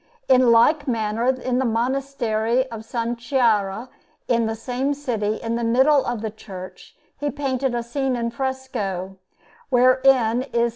In 0.27 0.51
like 0.51 0.87
manner, 0.87 1.27
in 1.27 1.59
the 1.59 1.63
Monastery 1.63 2.65
of 2.71 2.79
S. 2.91 3.07
Chiara 3.19 3.87
in 4.27 4.47
the 4.47 4.55
same 4.55 4.95
city, 4.95 5.35
in 5.35 5.53
the 5.57 5.63
middle 5.63 6.03
of 6.03 6.21
the 6.21 6.31
church, 6.31 6.95
he 7.19 7.29
painted 7.29 7.75
a 7.75 7.83
scene 7.83 8.15
in 8.15 8.31
fresco, 8.31 9.17
wherein 9.69 10.41
is 10.41 10.69
S. 10.69 10.69